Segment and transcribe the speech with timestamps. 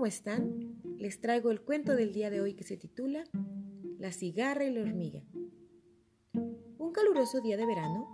[0.00, 0.80] ¿cómo están?
[0.96, 3.22] Les traigo el cuento del día de hoy que se titula
[3.98, 5.22] La cigarra y la hormiga.
[6.32, 8.08] Un caluroso día de verano,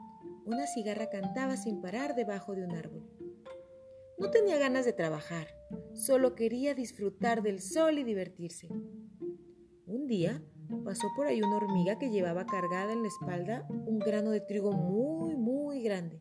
[0.44, 3.08] una cigarra cantaba sin parar debajo de un árbol.
[4.18, 5.46] No tenía ganas de trabajar,
[5.94, 8.66] solo quería disfrutar del sol y divertirse.
[9.86, 10.42] Un día
[10.84, 14.72] pasó por ahí una hormiga que llevaba cargada en la espalda un grano de trigo
[14.72, 16.18] muy, muy grande.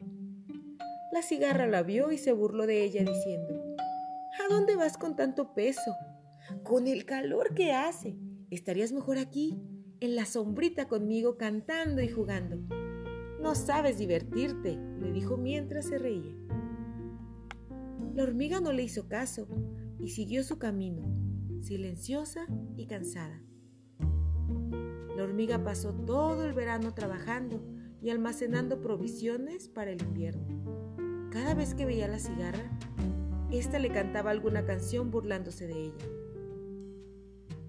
[1.11, 3.64] La cigarra la vio y se burló de ella diciendo,
[4.43, 5.95] ¿A dónde vas con tanto peso?
[6.63, 8.17] Con el calor que hace,
[8.49, 9.61] estarías mejor aquí,
[10.01, 12.57] en la sombrita conmigo, cantando y jugando.
[13.41, 16.35] No sabes divertirte, le dijo mientras se reía.
[18.13, 19.47] La hormiga no le hizo caso
[19.99, 21.03] y siguió su camino,
[21.61, 22.45] silenciosa
[22.75, 23.41] y cansada.
[25.15, 27.63] La hormiga pasó todo el verano trabajando
[28.01, 31.29] y almacenando provisiones para el invierno.
[31.31, 32.77] Cada vez que veía la cigarra,
[33.57, 36.05] ésta le cantaba alguna canción burlándose de ella.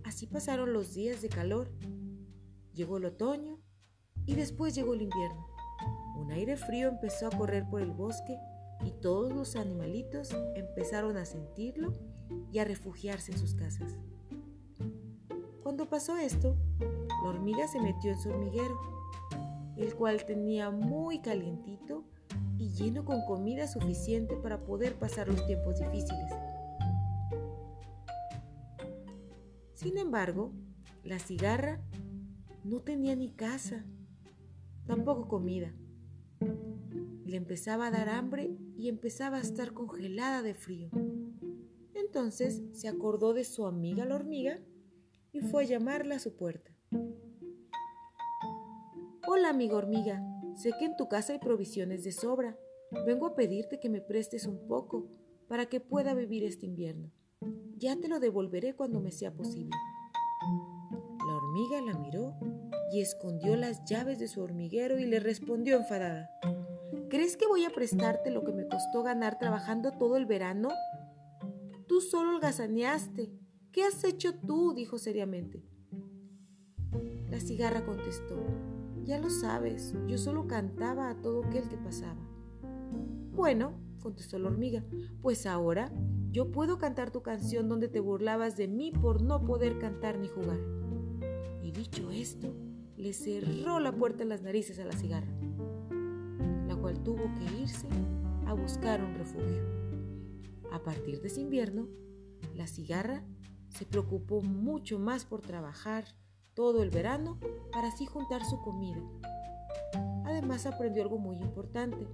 [0.04, 1.70] Así pasaron los días de calor.
[2.72, 3.60] Llegó el otoño
[4.24, 5.46] y después llegó el invierno.
[6.16, 8.38] Un aire frío empezó a correr por el bosque
[8.84, 11.92] y todos los animalitos empezaron a sentirlo
[12.52, 13.96] y a refugiarse en sus casas.
[15.62, 18.78] Cuando pasó esto, la hormiga se metió en su hormiguero,
[19.76, 22.04] el cual tenía muy calientito
[22.58, 26.32] y lleno con comida suficiente para poder pasar los tiempos difíciles.
[29.74, 30.52] Sin embargo,
[31.04, 31.80] la cigarra
[32.64, 33.84] no tenía ni casa,
[34.86, 35.72] tampoco comida.
[37.24, 40.90] Le empezaba a dar hambre y empezaba a estar congelada de frío.
[41.94, 44.58] Entonces se acordó de su amiga la hormiga
[45.32, 46.72] y fue a llamarla a su puerta.
[49.28, 50.22] Hola amiga hormiga,
[50.56, 52.58] sé que en tu casa hay provisiones de sobra.
[53.06, 55.08] Vengo a pedirte que me prestes un poco
[55.48, 57.10] para que pueda vivir este invierno.
[57.76, 59.76] Ya te lo devolveré cuando me sea posible.
[61.26, 62.34] La hormiga la miró
[62.92, 66.30] y escondió las llaves de su hormiguero y le respondió enfadada.
[67.10, 70.70] ¿Crees que voy a prestarte lo que me costó ganar trabajando todo el verano?
[71.86, 73.30] Tú solo holgazaneaste.
[73.72, 74.72] ¿Qué has hecho tú?
[74.74, 75.62] dijo seriamente.
[77.30, 78.36] La cigarra contestó.
[79.06, 82.20] Ya lo sabes, yo solo cantaba a todo aquel que pasaba.
[83.30, 84.84] Bueno, contestó la hormiga,
[85.22, 85.92] pues ahora
[86.32, 90.26] yo puedo cantar tu canción donde te burlabas de mí por no poder cantar ni
[90.26, 90.58] jugar.
[91.62, 92.52] Y dicho esto,
[92.96, 95.32] le cerró la puerta en las narices a la cigarra,
[96.66, 97.86] la cual tuvo que irse
[98.44, 99.62] a buscar un refugio.
[100.72, 101.86] A partir de ese invierno,
[102.56, 103.24] la cigarra
[103.68, 106.06] se preocupó mucho más por trabajar
[106.56, 107.38] todo el verano
[107.70, 109.00] para así juntar su comida.
[110.24, 112.08] Además aprendió algo muy importante,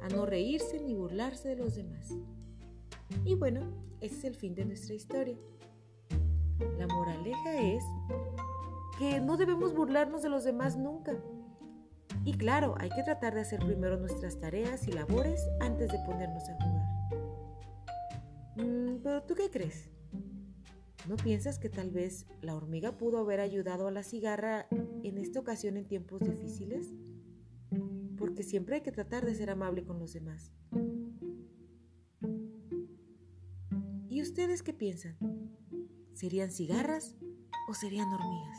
[0.00, 2.14] a no reírse ni burlarse de los demás.
[3.24, 3.60] Y bueno,
[4.00, 5.36] ese es el fin de nuestra historia.
[6.78, 7.82] La moraleja es
[8.98, 11.12] que no debemos burlarnos de los demás nunca.
[12.24, 16.48] Y claro, hay que tratar de hacer primero nuestras tareas y labores antes de ponernos
[16.48, 16.84] a jugar.
[18.56, 19.93] Mm, pero ¿tú qué crees?
[21.08, 25.38] ¿No piensas que tal vez la hormiga pudo haber ayudado a la cigarra en esta
[25.38, 26.94] ocasión en tiempos difíciles?
[28.16, 30.52] Porque siempre hay que tratar de ser amable con los demás.
[34.08, 35.18] ¿Y ustedes qué piensan?
[36.14, 37.16] ¿Serían cigarras
[37.68, 38.58] o serían hormigas?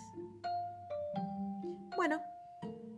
[1.95, 2.19] Bueno,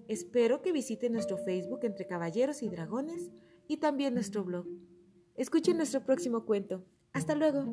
[0.10, 3.32] espero que visiten nuestro Facebook entre Caballeros y Dragones
[3.70, 4.68] y también nuestro blog.
[5.36, 6.84] Escuchen nuestro próximo cuento.
[7.14, 7.66] Hasta luego.